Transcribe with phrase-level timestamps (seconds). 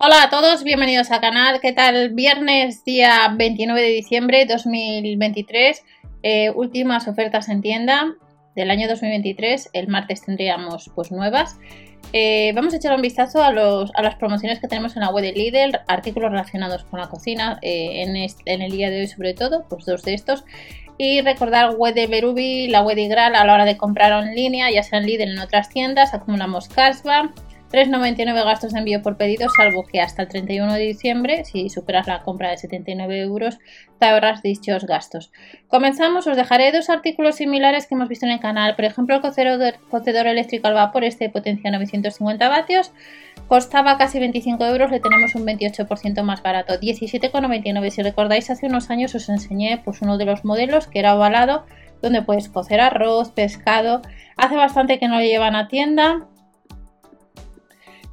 [0.00, 1.58] Hola a todos, bienvenidos al canal.
[1.60, 2.10] ¿Qué tal?
[2.10, 5.82] Viernes, día 29 de diciembre de 2023.
[6.22, 8.14] Eh, últimas ofertas en tienda
[8.54, 9.70] del año 2023.
[9.72, 11.56] El martes tendríamos pues nuevas.
[12.12, 15.32] Eh, vamos a echar un vistazo a, las promociones que tenemos en la web de
[15.32, 19.66] Lidl, artículos relacionados con la cocina eh, en, en, el día de hoy sobre todo,
[19.68, 20.44] pues dos de estos.
[20.96, 24.36] Y recordar web de Berubi, la web de Igral a la hora de comprar en
[24.36, 29.16] línea, ya sea en Lidl en otras tiendas, acumulamos cashback 3,99 gastos de envío por
[29.16, 33.58] pedido, salvo que hasta el 31 de diciembre, si superas la compra de 79 euros,
[33.98, 35.30] te ahorras dichos gastos.
[35.68, 38.74] Comenzamos, os dejaré dos artículos similares que hemos visto en el canal.
[38.74, 42.92] Por ejemplo, el cocedor, eléctrico al vapor, este de potencia 950 vatios,
[43.48, 47.90] costaba casi 25 euros, le tenemos un 28% más barato, 17,99.
[47.90, 51.66] Si recordáis, hace unos años os enseñé pues, uno de los modelos que era ovalado,
[52.00, 54.00] donde puedes cocer arroz, pescado.
[54.36, 56.28] Hace bastante que no lo llevan a tienda,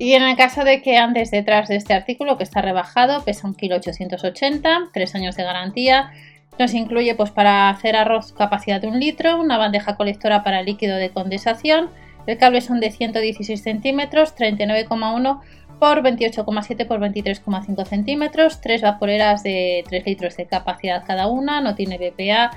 [0.00, 3.46] y en el caso de que antes detrás de este artículo, que está rebajado, pesa
[3.46, 6.10] 1,880 kg, 3 años de garantía,
[6.58, 10.96] nos incluye pues para hacer arroz capacidad de un litro, una bandeja colectora para líquido
[10.96, 11.90] de condensación,
[12.26, 15.40] el cable son de 116 centímetros, 39,1
[15.78, 21.74] por 28,7 por 23,5 centímetros, tres vaporeras de 3 litros de capacidad cada una, no
[21.74, 22.52] tiene BPA,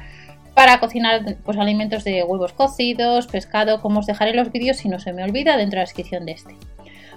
[0.55, 4.97] para cocinar pues, alimentos de huevos cocidos, pescado, como os dejaré los vídeos si no
[5.00, 6.55] se me olvida dentro de la descripción de este.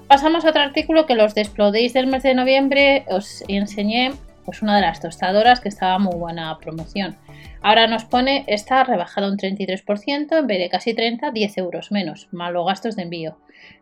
[0.08, 4.12] Pasamos a otro artículo que los desplodéis del mes de noviembre os enseñé
[4.44, 7.16] pues una de las tostadoras que estaba muy buena promoción.
[7.60, 12.28] Ahora nos pone, está rebajado un 33%, en vez de casi 30, 10 euros menos,
[12.30, 13.36] malo gastos de envío.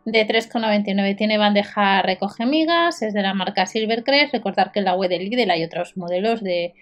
[0.07, 4.33] De 3,99 tiene bandeja recoge migas, es de la marca Silvercrest.
[4.33, 6.73] Recordar que en la web de Lidl hay otros modelos de,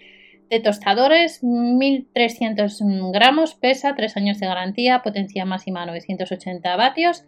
[0.49, 2.79] de tostadores, 1300
[3.11, 7.25] gramos, pesa, 3 años de garantía, potencia máxima 980 vatios.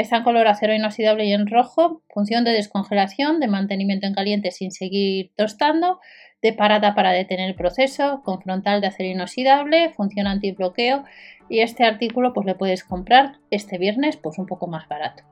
[0.00, 4.50] Está en color acero inoxidable y en rojo, función de descongelación, de mantenimiento en caliente
[4.50, 6.00] sin seguir tostando,
[6.40, 11.04] de parada para detener el proceso, con frontal de acero inoxidable, función antibloqueo
[11.50, 15.22] y este artículo pues le puedes comprar este viernes pues un poco más barato.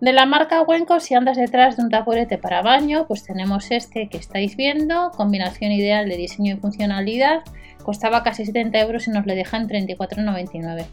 [0.00, 4.08] De la marca Wenco, si andas detrás de un taburete para baño, pues tenemos este
[4.08, 7.40] que estáis viendo, combinación ideal de diseño y funcionalidad,
[7.82, 10.86] costaba casi 70 euros y nos le dejan 34,99.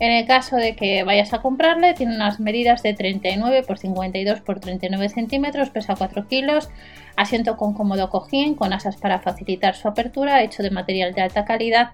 [0.00, 4.38] En el caso de que vayas a comprarle, tiene unas medidas de 39 x 52
[4.38, 6.70] x 39 centímetros, pesa 4 kilos,
[7.16, 11.44] asiento con cómodo cojín, con asas para facilitar su apertura, hecho de material de alta
[11.44, 11.90] calidad.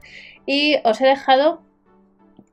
[0.46, 1.65] Y os he dejado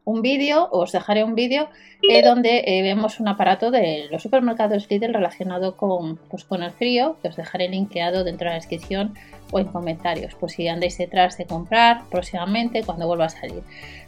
[0.06, 1.70] un vídeo, os dejaré un vídeo
[2.10, 6.72] eh, donde eh, vemos un aparato de los supermercados Lidl relacionado con, pues, con el
[6.72, 9.16] frío, que os dejaré linkeado dentro de la descripción
[9.52, 13.64] o en comentarios, por si andáis detrás de comprar próximamente cuando vuelva a salir.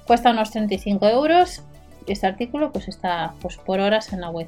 [0.05, 1.63] Cuesta unos 35 euros
[2.07, 4.47] este artículo pues está pues, por horas en la web.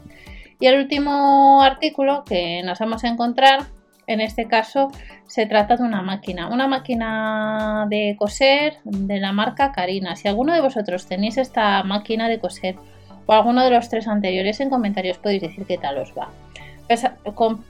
[0.59, 3.65] Y el último artículo que nos vamos a encontrar
[4.07, 4.89] en este caso
[5.27, 10.15] se trata de una máquina, una máquina de coser de la marca Karina.
[10.15, 12.77] Si alguno de vosotros tenéis esta máquina de coser
[13.25, 16.29] o alguno de los tres anteriores en comentarios podéis decir qué tal os va.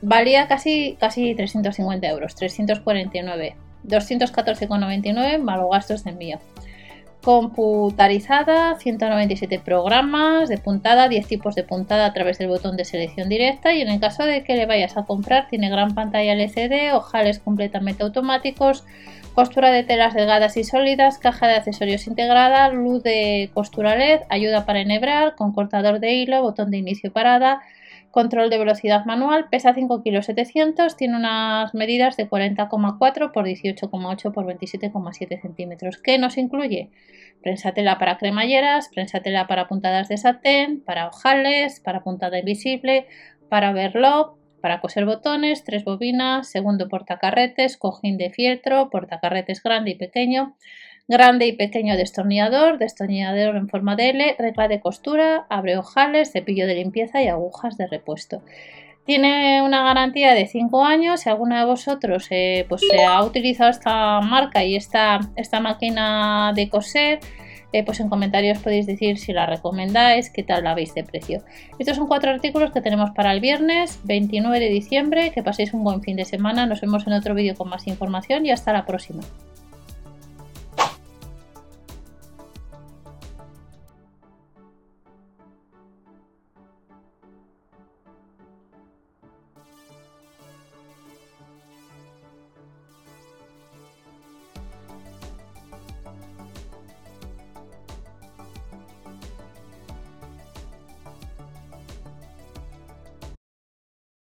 [0.03, 3.55] valía casi, casi 350 euros, 349,
[3.85, 6.39] 214,99 más los gastos de envío
[7.27, 13.27] computarizada, 197 programas de puntada, 10 tipos de puntada a través del botón de selección
[13.27, 16.95] directa y en el caso de que le vayas a comprar tiene gran pantalla LCD,
[16.95, 18.85] ojales completamente automáticos,
[19.35, 24.65] costura de telas delgadas y sólidas, caja de accesorios integrada, luz de costura LED, ayuda
[24.65, 27.59] para enhebrar, con cortador de hilo, botón de inicio parada,
[28.11, 34.33] control de velocidad manual, pesa 5 kg 700, tiene unas medidas de 40,4 por 18,8
[34.33, 35.97] por 27,7 centímetros.
[35.97, 36.89] ¿Qué nos incluye?
[37.41, 43.07] Prensatela para cremalleras, prensatela para puntadas de satén, para ojales, para puntada invisible,
[43.49, 49.95] para overlock, para coser botones, tres bobinas, segundo portacarretes, cojín de fieltro, portacarretes grande y
[49.95, 50.55] pequeño,
[51.07, 56.67] grande y pequeño destornillador, destornillador en forma de L, regla de costura, abre ojales, cepillo
[56.67, 58.41] de limpieza y agujas de repuesto.
[59.05, 61.21] Tiene una garantía de 5 años.
[61.21, 66.67] Si alguno de vosotros eh, pues, ha utilizado esta marca y esta, esta máquina de
[66.67, 67.19] coser,
[67.71, 71.41] eh, pues en comentarios podéis decir si la recomendáis, qué tal la veis de precio.
[71.79, 75.31] Estos son cuatro artículos que tenemos para el viernes 29 de diciembre.
[75.31, 76.65] Que paséis un buen fin de semana.
[76.65, 79.21] Nos vemos en otro vídeo con más información y hasta la próxima.